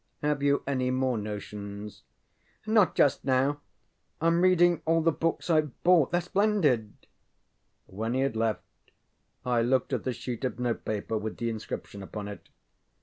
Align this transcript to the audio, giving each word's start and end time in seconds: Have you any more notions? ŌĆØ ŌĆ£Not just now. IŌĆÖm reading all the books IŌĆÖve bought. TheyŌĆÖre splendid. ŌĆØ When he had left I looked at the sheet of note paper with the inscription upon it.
Have 0.23 0.41
you 0.41 0.63
any 0.65 0.89
more 0.89 1.15
notions? 1.15 2.01
ŌĆØ 2.65 2.71
ŌĆ£Not 2.73 2.95
just 2.95 3.23
now. 3.23 3.61
IŌĆÖm 4.19 4.41
reading 4.41 4.81
all 4.87 5.03
the 5.03 5.11
books 5.11 5.45
IŌĆÖve 5.47 5.71
bought. 5.83 6.11
TheyŌĆÖre 6.11 6.23
splendid. 6.23 6.93
ŌĆØ 6.97 7.93
When 7.93 8.13
he 8.15 8.21
had 8.21 8.35
left 8.35 8.63
I 9.45 9.61
looked 9.61 9.93
at 9.93 10.03
the 10.03 10.11
sheet 10.13 10.43
of 10.43 10.57
note 10.59 10.85
paper 10.85 11.19
with 11.19 11.37
the 11.37 11.51
inscription 11.51 12.01
upon 12.01 12.29
it. 12.29 12.49